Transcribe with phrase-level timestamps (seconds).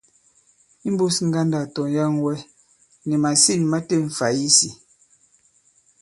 [0.87, 2.33] Imbūs ŋgandâk tɔ̀yaŋwɛ,
[3.07, 4.71] nì màsîn ma têm fày isī.